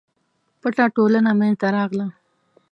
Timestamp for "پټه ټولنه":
0.61-1.31